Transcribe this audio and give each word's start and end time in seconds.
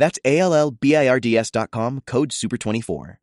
That's 0.00 0.18
A 0.24 0.38
L 0.38 0.54
L 0.54 0.70
B 0.80 0.96
I 0.96 1.06
R 1.06 1.20
D 1.20 1.36
S.com, 1.36 2.00
code 2.06 2.30
SUPER24. 2.30 3.18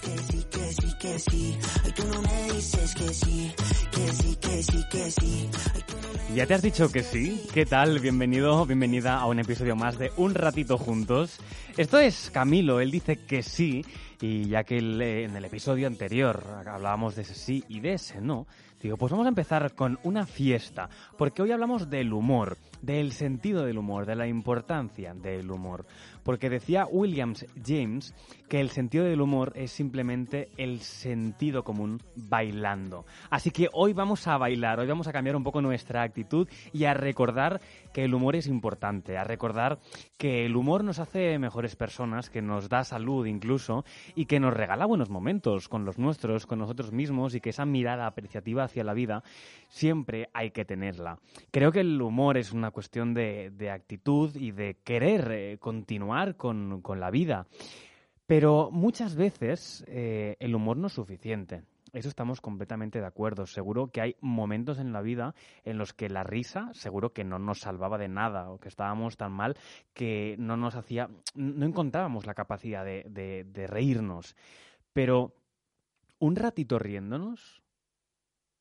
que 0.00 0.18
sí, 0.18 0.46
que 0.50 0.72
sí, 0.72 0.94
que 0.98 1.18
sí. 1.18 1.58
Ay, 1.84 1.92
tú 1.92 2.04
no 2.08 2.22
me 2.22 2.52
dices 2.54 2.94
que 2.94 3.08
sí, 3.12 3.52
que 3.92 4.12
sí, 4.12 4.36
que 4.40 4.62
sí, 4.62 4.84
que 4.90 5.10
sí. 5.10 5.50
Ay, 5.74 5.82
tú 5.86 5.96
no 6.00 6.08
me 6.30 6.34
¿Ya 6.34 6.46
te 6.46 6.54
has 6.54 6.62
dicho 6.62 6.90
que 6.90 7.02
sí? 7.02 7.42
¿Qué 7.52 7.66
tal? 7.66 7.98
Bienvenido, 7.98 8.64
bienvenida 8.64 9.18
a 9.18 9.26
un 9.26 9.40
episodio 9.40 9.76
más 9.76 9.98
de 9.98 10.10
Un 10.16 10.34
Ratito 10.34 10.78
Juntos. 10.78 11.38
Esto 11.76 11.98
es 11.98 12.30
Camilo, 12.32 12.80
él 12.80 12.90
dice 12.90 13.16
que 13.26 13.42
sí, 13.42 13.84
y 14.22 14.48
ya 14.48 14.64
que 14.64 14.78
el- 14.78 15.02
eh, 15.02 15.24
en 15.24 15.36
el 15.36 15.44
episodio 15.44 15.86
anterior 15.86 16.42
hablábamos 16.66 17.14
de 17.14 17.22
ese 17.22 17.34
sí 17.34 17.62
y 17.68 17.80
de 17.80 17.94
ese 17.94 18.22
no, 18.22 18.46
digo, 18.80 18.96
pues 18.96 19.12
vamos 19.12 19.26
a 19.26 19.30
empezar 19.30 19.74
con 19.74 19.98
una 20.02 20.26
fiesta, 20.26 20.88
porque 21.18 21.42
hoy 21.42 21.52
hablamos 21.52 21.90
del 21.90 22.12
humor, 22.12 22.56
del 22.82 23.12
sentido 23.12 23.64
del 23.64 23.78
humor, 23.78 24.06
de 24.06 24.16
la 24.16 24.26
importancia 24.26 25.14
del 25.14 25.50
humor. 25.50 25.86
Porque 26.22 26.50
decía 26.50 26.86
Williams 26.90 27.46
James 27.64 28.14
que 28.48 28.60
el 28.60 28.70
sentido 28.70 29.04
del 29.04 29.20
humor 29.20 29.52
es 29.54 29.70
simplemente 29.70 30.48
el 30.56 30.80
sentido 30.80 31.62
común 31.62 32.00
bailando. 32.14 33.06
Así 33.30 33.50
que 33.50 33.68
hoy 33.72 33.92
vamos 33.92 34.26
a 34.26 34.36
bailar, 34.36 34.80
hoy 34.80 34.86
vamos 34.86 35.08
a 35.08 35.12
cambiar 35.12 35.36
un 35.36 35.44
poco 35.44 35.60
nuestra 35.60 36.02
actitud 36.02 36.48
y 36.72 36.84
a 36.84 36.94
recordar 36.94 37.60
que 37.92 38.04
el 38.04 38.14
humor 38.14 38.36
es 38.36 38.46
importante, 38.46 39.16
a 39.16 39.24
recordar 39.24 39.78
que 40.18 40.46
el 40.46 40.56
humor 40.56 40.84
nos 40.84 40.98
hace 40.98 41.38
mejores 41.38 41.76
personas, 41.76 42.30
que 42.30 42.42
nos 42.42 42.68
da 42.68 42.84
salud 42.84 43.26
incluso 43.26 43.84
y 44.14 44.26
que 44.26 44.40
nos 44.40 44.54
regala 44.54 44.86
buenos 44.86 45.10
momentos 45.10 45.68
con 45.68 45.84
los 45.84 45.98
nuestros, 45.98 46.46
con 46.46 46.58
nosotros 46.58 46.92
mismos 46.92 47.34
y 47.34 47.40
que 47.40 47.50
esa 47.50 47.64
mirada 47.64 48.06
apreciativa 48.06 48.64
hacia 48.70 48.84
la 48.84 48.94
vida 48.94 49.22
siempre 49.68 50.28
hay 50.32 50.50
que 50.52 50.64
tenerla. 50.64 51.18
Creo 51.50 51.72
que 51.72 51.80
el 51.80 52.00
humor 52.00 52.36
es 52.38 52.52
una 52.52 52.70
cuestión 52.70 53.12
de, 53.14 53.50
de 53.50 53.70
actitud 53.70 54.34
y 54.36 54.52
de 54.52 54.78
querer 54.82 55.30
eh, 55.32 55.58
continuar 55.58 56.36
con, 56.36 56.80
con 56.80 57.00
la 57.00 57.10
vida. 57.10 57.46
Pero 58.26 58.70
muchas 58.70 59.16
veces 59.16 59.84
eh, 59.88 60.36
el 60.38 60.54
humor 60.54 60.76
no 60.76 60.86
es 60.86 60.92
suficiente. 60.92 61.62
Eso 61.92 62.08
estamos 62.08 62.40
completamente 62.40 63.00
de 63.00 63.06
acuerdo. 63.06 63.46
Seguro 63.46 63.88
que 63.88 64.00
hay 64.00 64.16
momentos 64.20 64.78
en 64.78 64.92
la 64.92 65.02
vida 65.02 65.34
en 65.64 65.76
los 65.76 65.92
que 65.92 66.08
la 66.08 66.22
risa 66.22 66.70
seguro 66.72 67.12
que 67.12 67.24
no 67.24 67.40
nos 67.40 67.58
salvaba 67.58 67.98
de 67.98 68.06
nada 68.06 68.48
o 68.50 68.58
que 68.60 68.68
estábamos 68.68 69.16
tan 69.16 69.32
mal 69.32 69.56
que 69.92 70.36
no 70.38 70.56
nos 70.56 70.76
hacía, 70.76 71.08
no 71.34 71.66
encontrábamos 71.66 72.26
la 72.26 72.34
capacidad 72.34 72.84
de, 72.84 73.04
de- 73.10 73.42
de 73.42 73.66
reírnos. 73.66 74.36
Pero 74.92 75.34
un 76.20 76.36
ratito 76.36 76.78
riéndonos, 76.78 77.60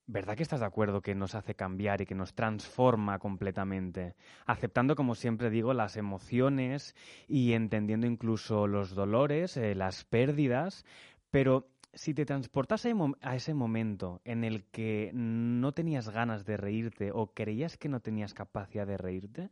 ¿verdad 0.09 0.35
que 0.35 0.43
estás 0.43 0.59
de 0.59 0.65
acuerdo 0.65 1.01
que 1.01 1.13
nos 1.13 1.35
hace 1.35 1.53
cambiar 1.53 2.01
y 2.01 2.05
que 2.07 2.15
nos 2.15 2.33
transforma 2.33 3.19
completamente? 3.19 4.15
Aceptando, 4.47 4.95
como 4.95 5.13
siempre 5.13 5.51
digo, 5.51 5.73
las 5.75 5.97
emociones 5.97 6.95
y 7.27 7.53
entendiendo 7.53 8.07
incluso 8.07 8.65
los 8.65 8.95
dolores, 8.95 9.55
eh, 9.55 9.75
las 9.75 10.05
pérdidas, 10.05 10.83
pero 11.29 11.67
si 11.93 12.15
te 12.15 12.25
transportas 12.25 12.87
a, 13.21 13.35
ese 13.35 13.53
momento 13.53 14.21
en 14.25 14.43
el 14.43 14.63
que 14.65 15.11
no 15.13 15.73
tenías 15.73 16.09
ganas 16.09 16.43
de 16.43 16.57
reírte 16.57 17.11
o 17.13 17.27
creías 17.27 17.77
que 17.77 17.89
no 17.89 17.99
tenías 17.99 18.33
capacidad 18.33 18.87
de 18.87 18.97
reírte, 18.97 19.51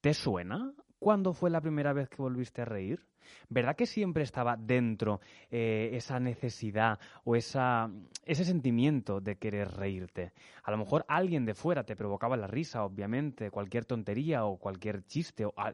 ¿te 0.00 0.14
suena? 0.14 0.72
¿Cuándo 0.98 1.32
fue 1.32 1.50
la 1.50 1.60
primera 1.60 1.92
vez 1.92 2.08
que 2.08 2.20
volviste 2.20 2.62
a 2.62 2.64
reír? 2.64 3.00
¿Verdad 3.48 3.76
que 3.76 3.86
siempre 3.86 4.22
estaba 4.22 4.56
dentro 4.56 5.20
eh, 5.50 5.90
esa 5.92 6.18
necesidad 6.18 6.98
o 7.24 7.36
ese 7.36 8.44
sentimiento 8.44 9.20
de 9.20 9.36
querer 9.36 9.70
reírte? 9.70 10.32
A 10.64 10.70
lo 10.70 10.78
mejor 10.78 11.04
alguien 11.08 11.44
de 11.44 11.54
fuera 11.54 11.84
te 11.84 11.94
provocaba 11.94 12.36
la 12.36 12.46
risa, 12.46 12.84
obviamente, 12.84 13.50
cualquier 13.50 13.84
tontería 13.84 14.44
o 14.44 14.56
cualquier 14.56 15.04
chiste, 15.04 15.44
o 15.44 15.52
ah, 15.56 15.72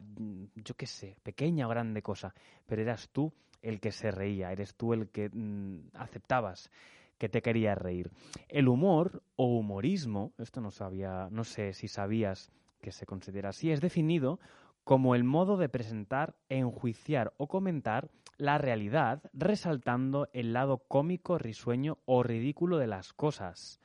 yo 0.54 0.74
qué 0.74 0.86
sé, 0.86 1.16
pequeña 1.22 1.66
o 1.66 1.70
grande 1.70 2.02
cosa, 2.02 2.34
pero 2.66 2.82
eras 2.82 3.08
tú 3.10 3.32
el 3.62 3.80
que 3.80 3.92
se 3.92 4.10
reía, 4.10 4.52
eres 4.52 4.74
tú 4.74 4.92
el 4.92 5.08
que 5.08 5.30
mm, 5.30 5.88
aceptabas 5.94 6.70
que 7.16 7.28
te 7.28 7.40
quería 7.40 7.74
reír. 7.74 8.10
El 8.48 8.68
humor 8.68 9.22
o 9.36 9.46
humorismo, 9.46 10.32
esto 10.38 10.60
no 10.60 10.70
sabía, 10.70 11.28
no 11.30 11.44
sé 11.44 11.72
si 11.72 11.88
sabías 11.88 12.50
que 12.80 12.92
se 12.92 13.06
considera 13.06 13.48
así, 13.48 13.70
es 13.70 13.80
definido 13.80 14.38
como 14.84 15.14
el 15.14 15.24
modo 15.24 15.56
de 15.56 15.68
presentar, 15.68 16.36
enjuiciar 16.48 17.32
o 17.38 17.48
comentar 17.48 18.10
la 18.36 18.58
realidad, 18.58 19.22
resaltando 19.32 20.28
el 20.32 20.52
lado 20.52 20.78
cómico, 20.88 21.38
risueño 21.38 21.98
o 22.04 22.22
ridículo 22.22 22.78
de 22.78 22.86
las 22.86 23.12
cosas. 23.12 23.80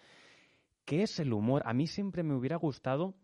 ¿Qué 0.85 1.03
es 1.03 1.19
el 1.19 1.33
humor? 1.33 1.61
A 1.65 1.73
mí 1.73 1.87
siempre 1.87 2.23
me 2.23 2.35
hubiera 2.35 2.57
gustado, 2.57 3.15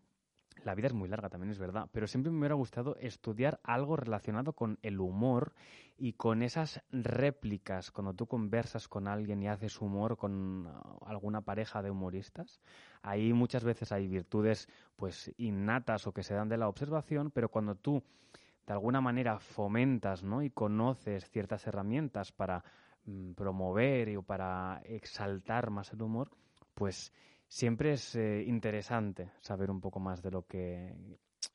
la 0.66 0.74
vida 0.74 0.88
es 0.88 0.94
muy 0.94 1.08
larga 1.08 1.28
también 1.28 1.52
es 1.52 1.60
verdad, 1.60 1.88
pero 1.92 2.08
siempre 2.08 2.32
me 2.32 2.40
hubiera 2.40 2.56
gustado 2.56 2.96
estudiar 2.96 3.60
algo 3.62 3.96
relacionado 3.96 4.52
con 4.52 4.80
el 4.82 4.98
humor 4.98 5.54
y 5.96 6.14
con 6.14 6.42
esas 6.42 6.82
réplicas, 6.90 7.92
cuando 7.92 8.14
tú 8.14 8.26
conversas 8.26 8.88
con 8.88 9.06
alguien 9.06 9.40
y 9.44 9.48
haces 9.48 9.80
humor 9.80 10.16
con 10.16 10.66
ah, 10.66 10.96
alguna 11.06 11.40
pareja 11.42 11.82
de 11.82 11.90
humoristas, 11.92 12.60
ahí 13.02 13.32
muchas 13.32 13.62
veces 13.62 13.92
hay 13.92 14.08
virtudes 14.08 14.68
pues 14.96 15.32
innatas 15.38 16.08
o 16.08 16.12
que 16.12 16.24
se 16.24 16.34
dan 16.34 16.48
de 16.48 16.58
la 16.58 16.68
observación, 16.68 17.30
pero 17.30 17.48
cuando 17.48 17.76
tú 17.76 18.02
de 18.66 18.72
alguna 18.72 19.00
manera 19.00 19.38
fomentas 19.38 20.24
¿no? 20.24 20.42
y 20.42 20.50
conoces 20.50 21.30
ciertas 21.30 21.64
herramientas 21.68 22.32
para 22.32 22.64
mm, 23.04 23.34
promover 23.34 24.16
o 24.16 24.22
para 24.24 24.82
exaltar 24.84 25.70
más 25.70 25.92
el 25.92 26.02
humor, 26.02 26.32
pues 26.74 27.12
siempre 27.48 27.92
es 27.92 28.14
eh, 28.16 28.44
interesante 28.46 29.30
saber 29.40 29.70
un 29.70 29.80
poco 29.80 30.00
más 30.00 30.22
de 30.22 30.30
lo 30.30 30.42
que, 30.46 30.94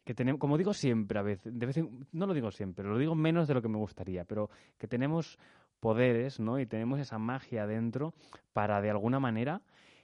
que 0.04 0.14
tenemos. 0.14 0.40
Como 0.40 0.58
digo 0.58 0.74
siempre, 0.74 1.20
a 1.20 1.22
veces, 1.22 1.52
de 1.58 1.90
no 2.12 2.26
lo 2.28 2.34
digo 2.34 2.52
siempre, 2.52 2.86
lo 2.86 2.98
digo 2.98 3.16
menos 3.16 3.48
de 3.48 3.54
lo 3.54 3.62
que 3.62 3.70
me 3.70 3.78
gustaría, 3.78 4.26
pero 4.26 4.50
que 4.78 4.88
tenemos 4.88 5.38
poderes 5.80 6.40
¿no? 6.40 6.60
y 6.60 6.66
tenemos 6.66 7.00
esa 7.00 7.18
magia 7.18 7.66
dentro 7.68 8.14
para 8.54 8.82
de 8.82 8.92
alguna 8.92 9.20
manera 9.20 9.62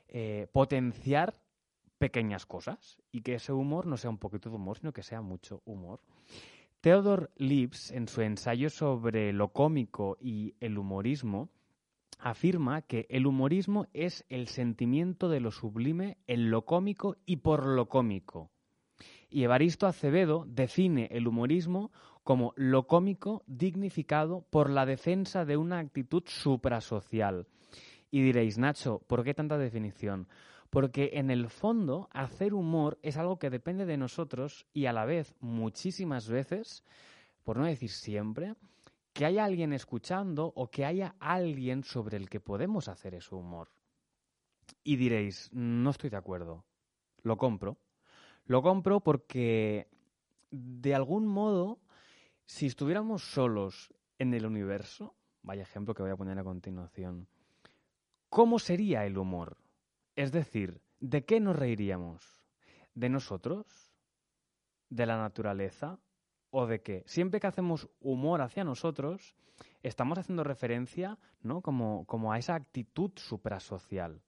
eh, 0.08 0.48
potenciar 0.52 1.34
pequeñas 1.98 2.46
cosas 2.46 2.98
y 3.12 3.22
que 3.22 3.36
ese 3.36 3.54
humor 3.54 3.86
no 3.86 3.98
sea 3.98 4.10
un 4.10 4.18
poquito 4.18 4.50
de 4.50 4.56
humor, 4.56 4.78
sino 4.78 4.94
que 4.94 5.04
sea 5.04 5.22
mucho 5.22 5.62
humor. 5.66 6.02
Theodore 6.82 7.30
Lips, 7.38 7.92
en 7.92 8.08
su 8.08 8.22
ensayo 8.22 8.70
sobre 8.70 9.34
lo 9.34 9.50
cómico 9.50 10.18
y 10.20 10.56
el 10.60 10.78
humorismo, 10.78 11.50
afirma 12.20 12.82
que 12.82 13.06
el 13.10 13.28
humorismo 13.28 13.88
es 13.94 14.26
el 14.30 14.48
sentimiento 14.48 15.30
de 15.30 15.40
lo 15.40 15.52
sublime 15.52 16.18
en 16.28 16.52
lo 16.52 16.66
cómico 16.66 17.18
y 17.26 17.38
por 17.38 17.66
lo 17.66 17.88
cómico. 17.88 18.52
Y 19.30 19.44
Evaristo 19.44 19.88
Acevedo 19.88 20.46
define 20.48 21.10
el 21.12 21.28
humorismo 21.28 21.92
como 22.24 22.54
lo 22.56 22.88
cómico 22.88 23.44
dignificado 23.48 24.46
por 24.50 24.70
la 24.70 24.86
defensa 24.86 25.46
de 25.46 25.58
una 25.58 25.80
actitud 25.80 26.24
suprasocial. 26.26 27.48
Y 28.10 28.22
diréis, 28.22 28.58
Nacho, 28.58 29.02
¿por 29.08 29.24
qué 29.24 29.34
tanta 29.34 29.58
definición? 29.58 30.28
Porque 30.70 31.12
en 31.14 31.30
el 31.30 31.50
fondo 31.50 32.10
hacer 32.12 32.54
humor 32.54 33.00
es 33.02 33.18
algo 33.18 33.40
que 33.40 33.50
depende 33.50 33.86
de 33.86 33.98
nosotros 33.98 34.66
y 34.74 34.86
a 34.86 34.94
la 34.94 35.06
vez 35.06 35.34
muchísimas 35.40 36.30
veces, 36.30 36.84
por 37.44 37.58
no 37.58 37.66
decir 37.66 37.90
siempre, 37.92 38.56
que 39.18 39.26
haya 39.26 39.46
alguien 39.46 39.74
escuchando 39.74 40.54
o 40.56 40.70
que 40.70 40.86
haya 40.86 41.16
alguien 41.20 41.84
sobre 41.84 42.18
el 42.18 42.30
que 42.30 42.40
podemos 42.40 42.88
hacer 42.88 43.16
ese 43.16 43.34
humor. 43.34 43.72
Y 44.84 44.96
diréis, 44.96 45.50
no 45.52 45.90
estoy 45.90 46.12
de 46.12 46.18
acuerdo. 46.18 46.66
Lo 47.24 47.36
compro. 47.36 47.80
Lo 48.46 48.62
compro 48.62 49.00
porque, 49.00 49.88
de 50.52 50.94
algún 50.94 51.26
modo, 51.26 51.80
si 52.46 52.68
estuviéramos 52.68 53.24
solos 53.24 53.92
en 54.20 54.36
el 54.36 54.46
universo, 54.46 55.16
vaya 55.42 55.64
ejemplo 55.64 55.96
que 55.96 56.04
voy 56.04 56.12
a 56.12 56.16
poner 56.16 56.38
a 56.38 56.44
continuación, 56.44 57.28
¿cómo 58.30 58.60
sería 58.60 59.04
el 59.08 59.18
humor? 59.18 59.58
Es 60.16 60.32
decir, 60.32 60.80
¿de 61.00 61.26
qué 61.26 61.40
nos 61.40 61.56
reiríamos? 61.56 62.38
¿De 62.94 63.10
nosotros? 63.10 63.66
¿De 64.92 65.08
la 65.08 65.18
naturaleza? 65.18 65.98
¿O 66.60 66.66
de 66.66 66.82
qué? 66.82 67.04
Siempre 67.06 67.40
que 67.40 67.46
hacemos 67.46 67.88
humor 68.02 68.42
hacia 68.42 68.64
nosotros, 68.64 69.36
estamos 69.84 70.18
haciendo 70.18 70.44
referencia, 70.44 71.20
¿no? 71.44 71.62
Como, 71.62 72.04
como 72.06 72.34
a 72.34 72.40
esa 72.40 72.56
actitud 72.56 73.12
suprasocial. 73.16 74.24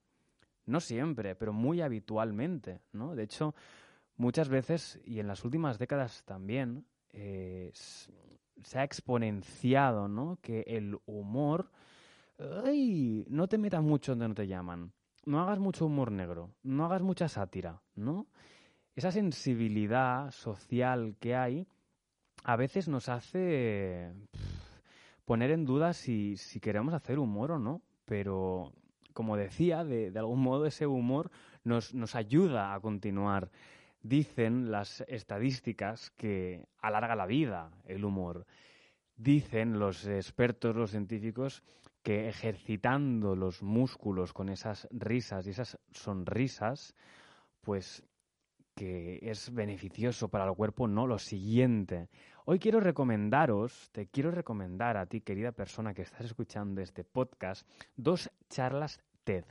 No 0.64 0.78
siempre, 0.78 1.34
pero 1.34 1.52
muy 1.52 1.80
habitualmente, 1.80 2.82
¿no? 2.92 3.16
De 3.16 3.24
hecho, 3.24 3.56
muchas 4.16 4.48
veces, 4.48 5.00
y 5.04 5.18
en 5.18 5.26
las 5.26 5.44
últimas 5.44 5.80
décadas 5.80 6.22
también, 6.24 6.86
eh, 7.12 7.72
se 7.74 8.78
ha 8.78 8.84
exponenciado, 8.84 10.06
¿no? 10.06 10.38
Que 10.40 10.60
el 10.68 11.00
humor, 11.06 11.72
ay, 12.64 13.26
no 13.28 13.48
te 13.48 13.58
metas 13.58 13.82
mucho 13.82 14.12
donde 14.12 14.28
no 14.28 14.34
te 14.36 14.46
llaman. 14.46 14.92
No 15.24 15.40
hagas 15.40 15.58
mucho 15.58 15.86
humor 15.86 16.12
negro, 16.12 16.52
no 16.62 16.84
hagas 16.84 17.02
mucha 17.02 17.26
sátira, 17.26 17.82
¿no? 17.96 18.28
Esa 18.94 19.10
sensibilidad 19.10 20.30
social 20.30 21.16
que 21.18 21.34
hay 21.34 21.66
a 22.44 22.56
veces 22.56 22.88
nos 22.88 23.08
hace 23.08 24.12
poner 25.24 25.50
en 25.50 25.64
duda 25.64 25.92
si, 25.92 26.36
si 26.36 26.60
queremos 26.60 26.94
hacer 26.94 27.18
humor 27.18 27.52
o 27.52 27.58
no, 27.58 27.82
pero 28.04 28.72
como 29.12 29.36
decía, 29.36 29.84
de, 29.84 30.10
de 30.10 30.18
algún 30.18 30.40
modo 30.40 30.66
ese 30.66 30.86
humor 30.86 31.30
nos, 31.64 31.94
nos 31.94 32.14
ayuda 32.14 32.74
a 32.74 32.80
continuar. 32.80 33.50
Dicen 34.02 34.70
las 34.70 35.02
estadísticas 35.08 36.10
que 36.10 36.66
alarga 36.78 37.14
la 37.16 37.26
vida 37.26 37.70
el 37.86 38.04
humor. 38.04 38.46
Dicen 39.16 39.78
los 39.78 40.06
expertos, 40.06 40.74
los 40.74 40.92
científicos, 40.92 41.62
que 42.02 42.28
ejercitando 42.28 43.36
los 43.36 43.62
músculos 43.62 44.32
con 44.32 44.48
esas 44.48 44.88
risas 44.90 45.46
y 45.46 45.50
esas 45.50 45.78
sonrisas, 45.92 46.94
pues 47.60 48.02
que 48.74 49.18
es 49.22 49.52
beneficioso 49.52 50.28
para 50.28 50.46
el 50.48 50.54
cuerpo, 50.54 50.88
no 50.88 51.06
lo 51.06 51.18
siguiente. 51.18 52.08
Hoy 52.46 52.58
quiero 52.58 52.80
recomendaros, 52.80 53.90
te 53.92 54.06
quiero 54.06 54.30
recomendar 54.30 54.96
a 54.96 55.06
ti, 55.06 55.20
querida 55.20 55.52
persona 55.52 55.92
que 55.92 56.02
estás 56.02 56.24
escuchando 56.24 56.80
este 56.80 57.04
podcast, 57.04 57.68
dos 57.96 58.30
charlas 58.48 59.00
TED 59.24 59.44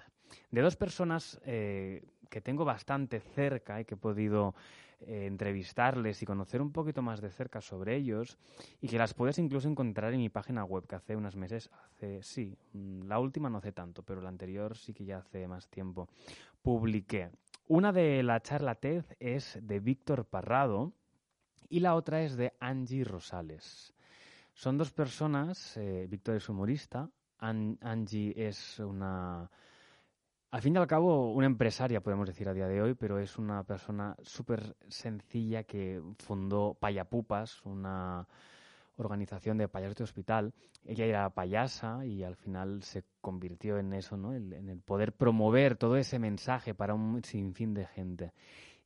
de 0.50 0.62
dos 0.62 0.76
personas 0.76 1.40
eh, 1.46 2.04
que 2.30 2.42
tengo 2.42 2.66
bastante 2.66 3.20
cerca 3.20 3.80
y 3.80 3.86
que 3.86 3.94
he 3.94 3.98
podido 3.98 4.56
eh, 5.02 5.26
entrevistarles 5.28 6.22
y 6.22 6.26
conocer 6.26 6.62
un 6.62 6.72
poquito 6.72 7.02
más 7.02 7.22
de 7.22 7.30
cerca 7.30 7.62
sobre 7.62 7.96
ellos 7.96 8.38
y 8.82 8.88
que 8.88 8.98
las 8.98 9.14
puedes 9.14 9.38
incluso 9.38 9.68
encontrar 9.68 10.14
en 10.14 10.20
mi 10.20 10.30
página 10.30 10.64
web 10.64 10.88
que 10.88 10.96
hace 10.96 11.16
unos 11.16 11.36
meses, 11.36 11.70
hace 11.72 12.24
sí, 12.24 12.58
mm, 12.74 13.04
la 13.04 13.20
última 13.20 13.50
no 13.50 13.60
hace 13.60 13.72
tanto, 13.72 14.02
pero 14.02 14.22
la 14.22 14.30
anterior 14.30 14.76
sí 14.76 14.94
que 14.94 15.06
ya 15.06 15.20
hace 15.20 15.48
más 15.48 15.68
tiempo, 15.68 16.10
publiqué. 16.62 17.30
Una 17.68 17.92
de 17.92 18.24
la 18.24 18.42
charla 18.42 18.76
TED 18.76 19.06
es 19.20 19.60
de 19.62 19.80
Víctor 19.80 20.26
Parrado 20.26 20.94
y 21.68 21.80
la 21.80 21.96
otra 21.96 22.22
es 22.22 22.38
de 22.38 22.54
Angie 22.60 23.04
Rosales. 23.04 23.94
Son 24.54 24.78
dos 24.78 24.92
personas, 24.92 25.76
eh, 25.78 26.08
Víctor 26.10 26.36
es 26.36 26.50
humorista, 26.50 27.10
Angie 27.40 28.34
es 28.36 28.80
una 28.80 29.50
al 30.52 30.62
fin 30.64 30.76
y 30.76 30.80
al 30.80 30.88
cabo, 30.88 31.32
una 31.32 31.46
empresaria, 31.46 32.02
podemos 32.02 32.28
decir 32.28 32.50
a 32.50 32.54
día 32.54 32.68
de 32.68 32.82
hoy, 32.82 32.96
pero 32.96 33.20
es 33.20 33.38
una 33.38 33.64
persona 33.64 34.16
súper 34.24 34.76
sencilla 34.88 35.64
que 35.64 36.02
fundó 36.18 36.74
Payapupas, 36.74 37.64
una 37.66 38.28
organización 38.98 39.60
de 39.60 39.68
payasos 39.68 39.98
de 39.98 40.04
hospital. 40.06 40.54
Ella 40.86 41.06
era 41.06 41.30
payasa 41.30 42.04
y 42.04 42.24
al 42.24 42.36
final 42.36 42.82
se 42.82 43.04
convirtió 43.22 43.78
en 43.78 43.94
eso, 43.94 44.18
¿no? 44.18 44.34
En 44.34 44.70
el 44.70 44.82
poder 44.82 45.14
promover 45.14 45.78
todo 45.78 45.98
ese 45.98 46.18
mensaje 46.18 46.74
para 46.74 46.96
un 46.96 47.24
sinfín 47.24 47.76
de 47.76 47.86
gente. 47.86 48.34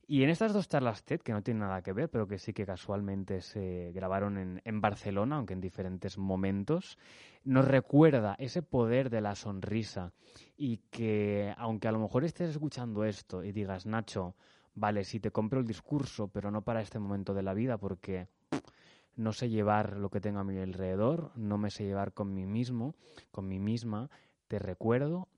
Y 0.06 0.22
en 0.22 0.30
estas 0.30 0.52
dos 0.52 0.68
charlas 0.68 1.04
TED, 1.04 1.20
que 1.20 1.32
no 1.32 1.42
tienen 1.42 1.62
nada 1.62 1.82
que 1.82 1.92
ver, 1.92 2.10
pero 2.10 2.26
que 2.26 2.38
sí 2.38 2.52
que 2.52 2.66
casualmente 2.66 3.40
se 3.40 3.90
grabaron 3.94 4.60
en, 4.62 4.80
Barcelona, 4.80 5.36
aunque 5.36 5.54
en 5.54 5.60
diferentes 5.60 6.18
momentos, 6.18 6.98
nos 7.44 7.66
recuerda 7.66 8.36
ese 8.38 8.62
poder 8.62 9.08
de 9.08 9.22
la 9.22 9.34
sonrisa. 9.34 10.12
Y 10.56 10.78
que, 10.90 11.54
aunque 11.56 11.88
a 11.88 11.92
lo 11.92 12.00
mejor 12.00 12.24
estés 12.24 12.50
escuchando 12.50 13.04
esto 13.04 13.42
y 13.42 13.52
digas, 13.52 13.86
Nacho, 13.86 14.34
vale, 14.74 15.04
sí 15.04 15.20
te 15.20 15.30
compro 15.30 15.60
el 15.60 15.66
discurso, 15.66 16.28
pero 16.28 16.50
no 16.50 16.62
para 16.62 16.82
este 16.82 16.98
momento 16.98 17.32
de 17.32 17.42
la 17.42 17.54
vida, 17.54 17.78
porque 17.78 18.28
no 19.16 19.32
sé 19.32 19.48
llevar 19.48 19.96
lo 19.96 20.10
que 20.10 20.20
tengo 20.20 20.40
a 20.40 20.44
mi 20.44 20.58
alrededor, 20.58 21.32
no 21.34 21.56
me 21.56 21.70
sé 21.70 21.84
llevar 21.84 22.12
con 22.12 22.34
mí 22.34 22.44
mismo, 22.46 22.94
con 23.30 23.48
mí 23.48 23.58
misma, 23.58 24.10
te 24.48 24.58
recuerdo 24.58 25.28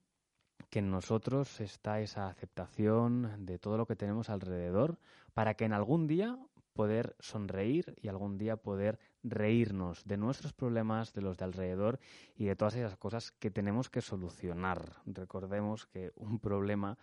que 0.77 0.81
en 0.81 0.91
nosotros 0.91 1.59
está 1.63 2.01
esa 2.03 2.29
aceptación 2.29 3.47
de 3.47 3.59
todo 3.59 3.79
lo 3.79 3.87
que 3.87 3.97
tenemos 3.97 4.29
alrededor 4.29 4.99
para 5.33 5.55
que 5.55 5.65
en 5.65 5.73
algún 5.73 6.07
día 6.07 6.39
poder 6.75 7.17
sonreír 7.19 7.95
y 8.03 8.09
algún 8.09 8.37
día 8.37 8.59
poder 8.59 8.99
reírnos 9.25 10.05
de 10.05 10.19
nuestros 10.19 10.53
problemas, 10.53 11.15
de 11.15 11.23
los 11.23 11.39
de 11.39 11.47
alrededor 11.47 11.99
y 12.37 12.45
de 12.45 12.57
todas 12.57 12.75
esas 12.75 12.99
cosas 12.99 13.33
que 13.33 13.51
tenemos 13.51 13.89
que 13.89 14.03
solucionar. 14.03 15.01
Recordemos 15.07 15.87
que 15.87 16.13
un 16.15 16.39
problema 16.41 16.99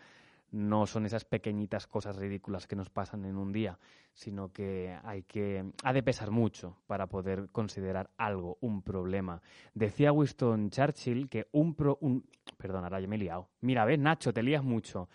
no 0.54 0.86
son 0.86 1.06
esas 1.06 1.26
pequeñitas 1.26 1.88
cosas 1.88 2.16
ridículas 2.16 2.68
que 2.68 2.76
nos 2.76 2.92
pasan 2.92 3.26
en 3.26 3.38
un 3.38 3.52
día, 3.52 3.80
sino 4.14 4.54
que 4.54 4.96
hay 5.04 5.24
que 5.24 5.66
ha 5.84 5.92
de 5.92 6.04
pesar 6.04 6.30
mucho 6.30 6.78
para 6.86 7.08
poder 7.08 7.50
considerar 7.52 8.12
algo 8.18 8.58
un 8.62 8.84
problema. 8.84 9.42
Decía 9.74 10.12
Winston 10.12 10.70
Churchill 10.70 11.28
que 11.28 11.48
un 11.52 11.74
pro, 11.74 11.98
un 12.02 12.24
perdón, 12.56 12.84
ahora 12.84 13.00
ya 13.00 13.08
me 13.08 13.16
he 13.16 13.20
liado. 13.20 13.50
Mira, 13.62 13.84
ves, 13.84 13.98
Nacho, 13.98 14.32
te 14.32 14.44
lías 14.44 14.64
mucho. 14.64 15.10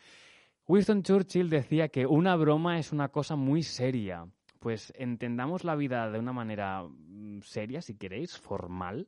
Winston 0.66 1.04
Churchill 1.04 1.48
decía 1.48 1.88
que 1.88 2.04
una 2.04 2.34
broma 2.34 2.80
es 2.80 2.92
una 2.92 3.08
cosa 3.08 3.36
muy 3.36 3.62
seria. 3.62 4.26
Pues 4.58 4.92
entendamos 4.96 5.62
la 5.62 5.76
vida 5.76 6.10
de 6.10 6.18
una 6.18 6.32
manera 6.32 6.82
mm, 6.82 7.42
seria, 7.42 7.80
si 7.80 7.94
queréis, 7.94 8.36
formal, 8.36 9.06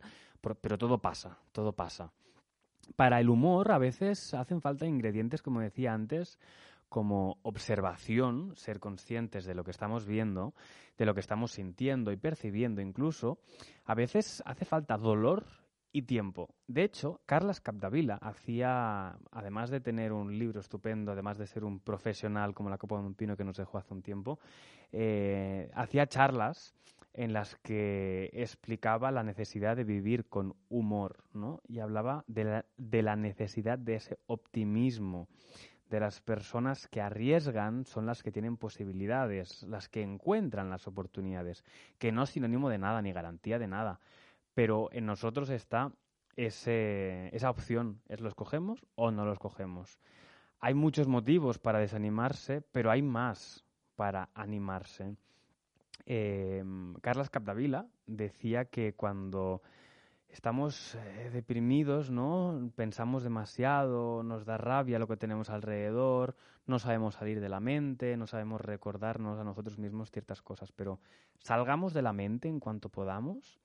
pero 0.60 0.78
todo 0.78 0.98
pasa, 0.98 1.38
todo 1.50 1.72
pasa 1.72 2.12
para 2.96 3.20
el 3.20 3.28
humor 3.28 3.72
a 3.72 3.78
veces 3.78 4.34
hacen 4.34 4.60
falta 4.60 4.86
ingredientes, 4.86 5.42
como 5.42 5.60
decía 5.60 5.92
antes, 5.92 6.38
como 6.88 7.38
observación, 7.42 8.54
ser 8.56 8.80
conscientes 8.80 9.44
de 9.44 9.54
lo 9.54 9.64
que 9.64 9.70
estamos 9.70 10.06
viendo, 10.06 10.54
de 10.98 11.06
lo 11.06 11.14
que 11.14 11.20
estamos 11.20 11.52
sintiendo 11.52 12.12
y 12.12 12.16
percibiendo 12.16 12.80
incluso. 12.80 13.38
A 13.84 13.94
veces 13.94 14.42
hace 14.44 14.64
falta 14.64 14.96
dolor 14.96 15.46
y 15.92 16.02
tiempo. 16.02 16.48
De 16.66 16.84
hecho, 16.84 17.20
Carlas 17.26 17.60
Capdavila 17.60 18.16
hacía, 18.16 19.16
además 19.30 19.70
de 19.70 19.80
tener 19.80 20.12
un 20.12 20.36
libro 20.38 20.60
estupendo, 20.60 21.12
además 21.12 21.38
de 21.38 21.46
ser 21.46 21.64
un 21.64 21.80
profesional 21.80 22.54
como 22.54 22.70
la 22.70 22.78
Copa 22.78 22.96
de 22.96 23.06
un 23.06 23.14
Pino 23.14 23.36
que 23.36 23.44
nos 23.44 23.56
dejó 23.56 23.78
hace 23.78 23.94
un 23.94 24.02
tiempo, 24.02 24.38
eh, 24.92 25.70
hacía 25.74 26.06
charlas 26.06 26.74
en 27.12 27.32
las 27.32 27.56
que 27.56 28.30
explicaba 28.32 29.10
la 29.10 29.22
necesidad 29.22 29.76
de 29.76 29.84
vivir 29.84 30.28
con 30.28 30.54
humor, 30.68 31.24
¿no? 31.32 31.60
Y 31.66 31.80
hablaba 31.80 32.24
de 32.26 32.64
la, 33.02 33.16
necesidad 33.16 33.78
de 33.78 33.96
ese 33.96 34.18
optimismo, 34.26 35.28
de 35.88 36.00
las 36.00 36.20
personas 36.20 36.86
que 36.86 37.00
arriesgan 37.00 37.84
son 37.84 38.06
las 38.06 38.22
que 38.22 38.30
tienen 38.30 38.56
posibilidades, 38.56 39.64
las 39.64 39.88
que 39.88 40.02
encuentran 40.02 40.70
las 40.70 40.86
oportunidades, 40.86 41.64
que 41.98 42.12
no 42.12 42.22
es 42.22 42.30
sinónimo 42.30 42.68
de 42.68 42.78
nada 42.78 43.02
ni 43.02 43.12
garantía 43.12 43.58
de 43.58 43.66
nada, 43.66 43.98
pero 44.54 44.88
en 44.92 45.06
nosotros 45.06 45.50
está 45.50 45.92
ese, 46.36 47.34
esa 47.34 47.50
opción, 47.50 48.02
es 48.08 48.20
lo 48.20 48.28
escogemos 48.28 48.86
o 48.94 49.10
no 49.10 49.24
lo 49.24 49.32
escogemos. 49.32 49.98
Hay 50.60 50.74
muchos 50.74 51.08
motivos 51.08 51.58
para 51.58 51.80
desanimarse, 51.80 52.60
pero 52.60 52.90
hay 52.92 53.02
más 53.02 53.64
para 53.96 54.28
animarse 54.34 55.16
eh, 56.06 56.64
Carlas 57.00 57.30
Capdavila 57.30 57.86
decía 58.06 58.64
que 58.66 58.94
cuando 58.94 59.62
estamos 60.28 60.94
eh, 60.94 61.30
deprimidos, 61.32 62.10
¿no? 62.10 62.70
Pensamos 62.76 63.22
demasiado, 63.22 64.22
nos 64.22 64.44
da 64.44 64.58
rabia 64.58 64.98
lo 64.98 65.08
que 65.08 65.16
tenemos 65.16 65.50
alrededor, 65.50 66.36
no 66.66 66.78
sabemos 66.78 67.14
salir 67.14 67.40
de 67.40 67.48
la 67.48 67.60
mente, 67.60 68.16
no 68.16 68.26
sabemos 68.26 68.60
recordarnos 68.60 69.38
a 69.38 69.44
nosotros 69.44 69.78
mismos 69.78 70.10
ciertas 70.10 70.42
cosas, 70.42 70.72
pero 70.72 71.00
salgamos 71.38 71.92
de 71.92 72.02
la 72.02 72.12
mente 72.12 72.48
en 72.48 72.60
cuanto 72.60 72.88
podamos, 72.88 73.58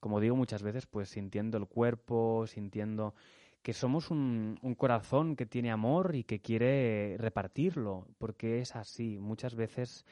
como 0.00 0.20
digo 0.20 0.36
muchas 0.36 0.62
veces, 0.62 0.86
pues 0.86 1.08
sintiendo 1.08 1.58
el 1.58 1.66
cuerpo, 1.66 2.46
sintiendo 2.46 3.14
que 3.62 3.72
somos 3.72 4.10
un 4.10 4.74
corazón 4.76 5.36
que 5.36 5.46
tiene 5.46 5.70
amor 5.70 6.14
y 6.14 6.24
que 6.24 6.42
quiere 6.42 7.16
repartirlo, 7.18 8.06
porque 8.18 8.60
es 8.60 8.76
así. 8.76 9.18
Muchas 9.18 9.54
veces 9.54 10.04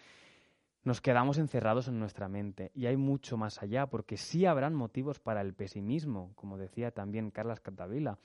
nos 0.85 1.01
quedamos 1.01 1.39
encerrados 1.39 1.89
en 1.89 1.99
nuestra 1.99 2.29
mente 2.29 2.73
y 2.75 2.87
hay 2.87 2.97
mucho 2.97 3.37
más 3.37 3.63
allá, 3.63 3.87
porque 3.87 4.17
sí 4.17 4.47
habrán 4.47 4.75
motivos 4.75 5.21
para 5.21 5.41
el 5.41 5.55
pesimismo, 5.55 6.33
como 6.35 6.59
decía 6.59 6.91
también 6.91 7.31
Carlas 7.31 7.61
Catavila, 7.61 8.19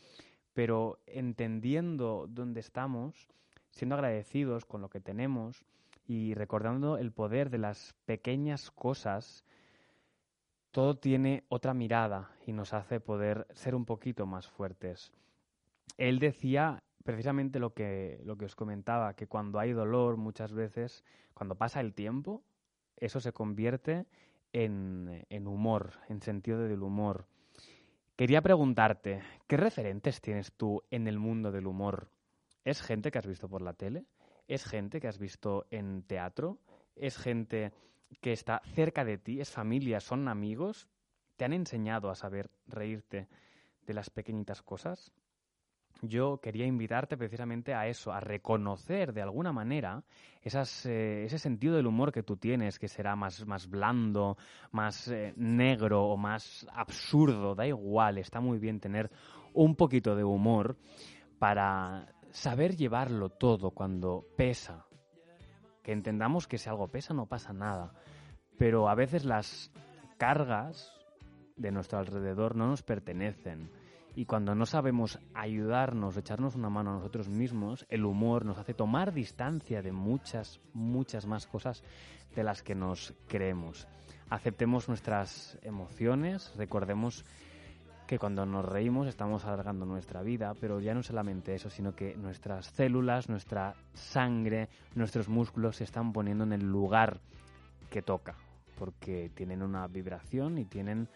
pero 0.54 1.00
entendiendo 1.06 2.26
dónde 2.28 2.60
estamos, 2.62 3.28
siendo 3.70 3.96
agradecidos 3.96 4.66
con 4.66 4.82
lo 4.82 4.90
que 4.90 5.00
tenemos 5.00 5.64
y 6.08 6.34
recordando 6.34 6.98
el 6.98 7.12
poder 7.12 7.50
de 7.50 7.60
las 7.60 7.94
pequeñas 8.06 8.72
cosas, 8.72 9.44
todo 10.72 10.98
tiene 10.98 11.44
otra 11.50 11.74
mirada 11.74 12.32
y 12.46 12.54
nos 12.54 12.74
hace 12.74 13.00
poder 13.00 13.46
ser 13.54 13.76
un 13.76 13.86
poquito 13.86 14.26
más 14.26 14.48
fuertes. 14.48 15.12
Él 15.98 16.20
decía 16.20 16.84
precisamente 17.08 17.58
lo 17.60 17.74
que, 17.74 18.20
lo 18.26 18.38
que 18.38 18.44
os 18.44 18.56
comentaba, 18.58 19.16
que 19.16 19.28
cuando 19.28 19.60
hay 19.60 19.72
dolor 19.72 20.18
muchas 20.18 20.52
veces, 20.52 21.06
cuando 21.34 21.56
pasa 21.56 21.80
el 21.80 21.94
tiempo, 21.94 22.44
eso 22.98 23.22
se 23.22 23.32
convierte 23.32 24.08
en, 24.52 25.26
en 25.30 25.48
humor, 25.48 25.94
en 26.10 26.22
sentido 26.22 26.60
del 26.60 26.84
humor. 26.84 27.26
Quería 28.18 28.42
preguntarte, 28.42 29.22
¿qué 29.48 29.56
referentes 29.56 30.20
tienes 30.20 30.52
tú 30.52 30.84
en 30.92 31.08
el 31.08 31.18
mundo 31.18 31.54
del 31.54 31.68
humor? 31.68 32.12
¿Es 32.66 32.82
gente 32.82 33.10
que 33.10 33.20
has 33.20 33.26
visto 33.26 33.48
por 33.48 33.62
la 33.62 33.72
tele? 33.72 34.04
¿Es 34.50 34.66
gente 34.66 35.00
que 35.00 35.08
has 35.08 35.18
visto 35.18 35.66
en 35.72 36.04
teatro? 36.04 36.58
¿Es 36.98 37.18
gente 37.18 37.72
que 38.20 38.34
está 38.34 38.62
cerca 38.74 39.06
de 39.06 39.18
ti? 39.18 39.40
¿Es 39.40 39.50
familia? 39.50 40.02
¿Son 40.02 40.28
amigos? 40.28 40.90
te 41.38 41.46
han 41.46 41.54
enseñado 41.54 42.10
a 42.10 42.16
saber 42.16 42.50
reírte 42.66 43.30
de 43.86 43.94
las 43.94 44.10
pequeñitas 44.10 44.62
cosas? 44.62 45.14
Yo 46.01 46.39
quería 46.42 46.66
invitarte 46.66 47.18
precisamente 47.18 47.74
a 47.74 47.88
eso, 47.88 48.12
a 48.12 48.20
reconocer 48.20 49.13
de 49.13 49.22
alguna 49.22 49.51
manera 49.51 50.04
esas, 50.42 50.86
eh, 50.86 51.25
ese 51.25 51.39
sentido 51.39 51.75
del 51.75 51.88
humor 51.88 52.12
que 52.12 52.24
tú 52.24 52.38
tienes, 52.38 52.80
que 52.80 52.88
será 52.88 53.16
más, 53.16 53.46
más 53.46 53.68
blando, 53.70 54.38
más 54.72 55.08
eh, 55.08 55.34
negro 55.36 56.06
o 56.06 56.18
más 56.18 56.68
absurdo, 56.74 57.56
da 57.56 57.68
igual, 57.68 58.18
está 58.18 58.39
muy 58.39 58.60
bien 58.60 58.80
tener 58.80 59.12
un 59.54 59.75
poquito 59.75 60.16
de 60.16 60.24
humor 60.24 60.77
para 61.39 62.13
saber 62.32 62.75
llevarlo 62.75 63.30
todo 63.30 63.72
cuando 63.72 64.25
pesa. 64.36 64.86
Que 65.84 65.94
entendamos 65.94 66.48
que 66.48 66.58
si 66.58 66.70
algo 66.70 66.89
pesa 66.89 67.13
no 67.13 67.27
pasa 67.27 67.54
nada, 67.54 67.94
pero 68.58 68.89
a 68.89 68.96
veces 68.96 69.25
las 69.25 69.72
cargas 70.18 70.94
de 71.56 71.72
nuestro 71.72 72.00
alrededor 72.00 72.56
no 72.56 72.68
nos 72.68 72.84
pertenecen 72.84 73.72
y 74.18 74.26
cuando 74.26 74.56
no 74.56 74.66
sabemos 74.66 75.20
ayudarnos, 75.36 76.18
echarnos 76.18 76.56
una 76.56 76.72
mano 76.72 76.90
a 76.90 76.94
nosotros 76.96 77.30
mismos, 77.30 77.86
el 77.88 78.04
humor 78.04 78.46
nos 78.46 78.58
hace 78.58 78.74
tomar 78.74 79.14
distancia 79.14 79.84
de 79.84 79.92
muchas, 79.92 80.60
muchas 80.74 81.28
más 81.28 81.46
cosas 81.46 81.84
de 82.36 82.44
las 82.44 82.64
que 82.64 82.74
nos 82.74 83.14
creemos. 83.28 83.88
Aceptemos 84.32 84.88
nuestras 84.88 85.60
emociones, 85.62 86.52
recordemos 86.58 87.26
que 88.08 88.18
cuando 88.18 88.44
nos 88.48 88.66
reímos 88.66 89.06
estamos 89.06 89.46
alargando 89.46 89.86
nuestra 89.86 90.24
vida, 90.24 90.56
pero 90.60 90.80
ya 90.80 90.96
no 90.96 91.04
solamente 91.04 91.54
eso, 91.54 91.70
sino 91.70 91.94
que 91.94 92.16
nuestras 92.16 92.66
células, 92.72 93.30
nuestra 93.30 93.76
sangre, 93.94 94.68
nuestros 94.96 95.30
músculos 95.30 95.76
se 95.76 95.84
están 95.84 96.12
poniendo 96.12 96.44
en 96.44 96.54
el 96.54 96.66
lugar 96.66 97.22
que 97.92 98.02
toca, 98.02 98.36
porque 98.80 99.30
tienen 99.36 99.62
una 99.62 99.86
vibración 99.86 100.58
y 100.58 100.66
tienen 100.66 101.08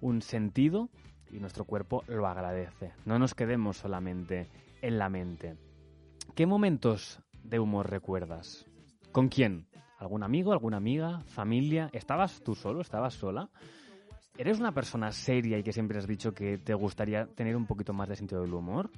un 0.00 0.22
sentido 0.22 0.88
y 1.30 1.38
nuestro 1.38 1.64
cuerpo 1.64 2.04
lo 2.08 2.26
agradece. 2.26 2.92
No 3.04 3.18
nos 3.18 3.34
quedemos 3.34 3.78
solamente 3.78 4.48
en 4.82 4.98
la 4.98 5.08
mente. 5.08 5.56
¿Qué 6.34 6.46
momentos 6.46 7.20
de 7.42 7.58
humor 7.58 7.90
recuerdas? 7.90 8.66
¿Con 9.12 9.28
quién? 9.28 9.66
¿Algún 9.98 10.22
amigo, 10.22 10.52
alguna 10.52 10.76
amiga, 10.76 11.20
familia? 11.26 11.88
¿Estabas 11.92 12.42
tú 12.42 12.54
solo? 12.54 12.80
¿Estabas 12.80 13.14
sola? 13.14 13.48
¿Eres 14.36 14.58
una 14.58 14.72
persona 14.72 15.12
seria 15.12 15.58
y 15.58 15.62
que 15.62 15.72
siempre 15.72 15.98
has 15.98 16.06
dicho 16.06 16.34
que 16.34 16.58
te 16.58 16.74
gustaría 16.74 17.26
tener 17.26 17.56
un 17.56 17.66
poquito 17.66 17.94
más 17.94 18.08
de 18.08 18.16
sentido 18.16 18.42
del 18.42 18.52
humor? 18.52 18.90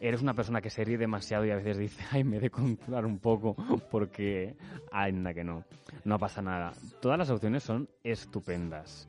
¿Eres 0.00 0.20
una 0.20 0.34
persona 0.34 0.60
que 0.60 0.68
se 0.68 0.84
ríe 0.84 0.98
demasiado 0.98 1.46
y 1.46 1.50
a 1.50 1.56
veces 1.56 1.78
dice, 1.78 2.04
ay, 2.10 2.24
me 2.24 2.36
he 2.36 2.40
de 2.40 2.50
controlar 2.50 3.06
un 3.06 3.18
poco 3.18 3.56
porque, 3.90 4.56
anda 4.92 5.32
que 5.32 5.44
no, 5.44 5.64
no 6.04 6.18
pasa 6.18 6.42
nada? 6.42 6.72
Todas 7.00 7.18
las 7.18 7.30
opciones 7.30 7.62
son 7.62 7.88
estupendas 8.02 9.08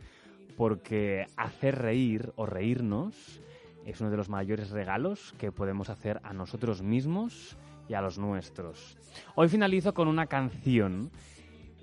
porque 0.58 1.28
hacer 1.38 1.78
reír 1.80 2.32
o 2.36 2.46
reírnos 2.46 3.42
es 3.86 4.02
uno 4.02 4.10
de 4.10 4.18
los 4.18 4.30
mayores 4.30 4.72
regalos 4.72 5.34
que 5.38 5.52
podemos 5.52 5.90
hacer 5.90 6.20
a 6.24 6.34
nosotros 6.34 6.82
mismos 6.82 7.56
y 7.88 7.94
a 7.94 8.02
los 8.02 8.18
nuestros. 8.18 8.98
Hoy 9.36 9.48
finalizo 9.48 9.94
con 9.94 10.08
una 10.08 10.26
canción 10.26 11.12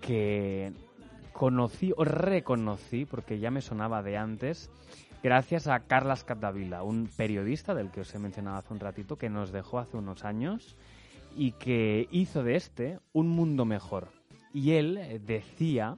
que 0.00 0.72
conocí 1.32 1.92
o 1.96 2.04
reconocí, 2.04 3.04
porque 3.04 3.38
ya 3.38 3.50
me 3.50 3.62
sonaba 3.62 4.02
de 4.02 4.16
antes, 4.16 4.70
gracias 5.22 5.68
a 5.68 5.80
Carlas 5.80 6.24
Capdavila, 6.24 6.82
un 6.82 7.08
periodista 7.16 7.74
del 7.74 7.90
que 7.90 8.00
os 8.00 8.14
he 8.14 8.18
mencionado 8.18 8.58
hace 8.58 8.74
un 8.74 8.80
ratito, 8.80 9.16
que 9.16 9.30
nos 9.30 9.52
dejó 9.52 9.78
hace 9.78 9.96
unos 9.96 10.24
años 10.24 10.76
y 11.36 11.52
que 11.52 12.08
hizo 12.10 12.42
de 12.42 12.56
este 12.56 12.98
un 13.12 13.28
mundo 13.28 13.64
mejor. 13.64 14.08
Y 14.52 14.72
él 14.72 15.22
decía, 15.24 15.96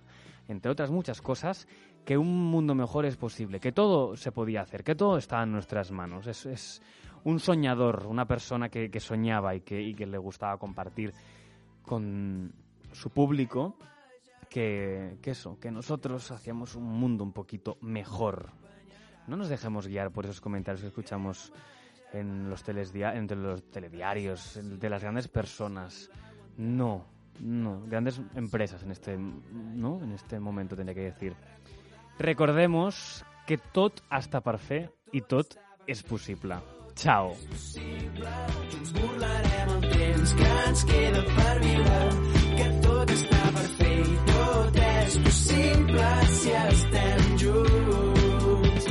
entre 0.49 0.71
otras 0.71 0.91
muchas 0.91 1.21
cosas, 1.21 1.67
que 2.05 2.19
un 2.19 2.51
mundo 2.51 2.75
mejor 2.75 3.07
es 3.07 3.17
posible, 3.17 3.61
que 3.61 3.73
todo 3.73 4.17
se 4.17 4.33
podía 4.33 4.63
hacer, 4.63 4.85
que 4.85 4.95
todo 4.95 5.17
está 5.17 5.43
en 5.43 5.53
nuestras 5.53 5.91
manos. 5.91 6.27
Es, 6.27 6.47
es 6.47 6.83
un 7.25 7.41
soñador, 7.41 8.07
una 8.07 8.27
persona 8.27 8.69
que, 8.69 9.01
soñaba 9.01 9.55
y 9.55 9.63
que, 9.63 9.81
y 9.81 9.95
que, 9.95 10.07
le 10.07 10.19
gustaba 10.19 10.59
compartir 10.59 11.15
con 11.83 12.53
su 12.93 13.11
público 13.11 13.77
que, 14.51 15.17
que, 15.23 15.31
eso, 15.31 15.59
que 15.59 15.71
nosotros 15.71 16.31
hacíamos 16.31 16.75
un 16.75 16.85
mundo 16.85 17.25
un 17.25 17.33
poquito 17.33 17.79
mejor. 17.81 18.51
No 19.27 19.37
nos 19.37 19.49
dejemos 19.49 19.87
guiar 19.87 20.11
por 20.11 20.27
esos 20.27 20.41
comentarios 20.41 20.83
que 20.83 20.89
escuchamos 20.89 21.53
en 22.13 22.49
los, 22.49 22.63
entre 22.69 23.37
los 23.37 23.63
telediarios, 23.71 24.61
de 24.63 24.91
las 24.91 25.03
grandes 25.03 25.29
personas. 25.29 26.11
No, 26.57 27.07
no, 27.41 27.83
grandes 27.87 28.21
empresas 28.35 28.83
en 28.83 28.91
este, 28.93 29.17
¿no? 29.19 30.03
en 30.03 30.13
este 30.13 30.39
momento 30.39 30.77
tendría 30.77 30.95
que 30.95 31.13
decir. 31.13 31.35
Recordemos 32.19 33.25
que 33.47 33.59
tot 33.75 34.01
està 34.13 34.41
per 34.45 34.57
fer 34.59 34.85
i 35.13 35.21
tot 35.21 35.57
és 35.91 36.03
possible. 36.03 36.61
Ciao. 36.95 37.35
Burlarem 38.95 39.73
el 39.75 39.81
temps 39.91 40.35
que 40.39 40.51
ens 40.67 40.85
queda 40.87 41.23
per 41.35 41.55
viure, 41.65 41.99
que 42.55 42.69
tot 42.87 43.15
està 43.17 43.41
per 43.57 43.67
fer 43.81 43.97
i 43.99 44.19
tot 44.31 44.79
és 44.85 45.19
possible 45.27 46.11
si 46.39 46.55
estem 46.61 47.25
junts. 47.43 48.89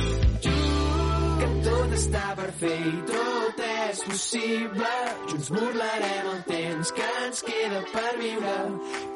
Que 1.40 1.48
tot 1.68 1.96
està 2.00 2.26
per 2.42 2.50
fer 2.60 2.76
i 2.92 2.96
tot 3.08 3.64
és 3.70 4.04
possible. 4.10 4.92
Junts 5.32 5.50
burlarem 5.56 6.30
el 6.34 6.44
temps 6.52 6.92
que 7.00 7.08
ens 7.24 7.42
queda 7.48 7.80
per 7.94 8.12
viure, 8.20 8.58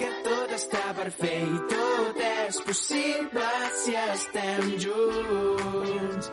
que 0.00 0.10
està 0.58 0.92
per 0.98 1.10
fer 1.14 1.36
i 1.46 1.58
tot 1.70 2.18
és 2.28 2.58
possible 2.66 3.46
si 3.84 3.94
estem 4.08 4.74
junts. 4.84 6.32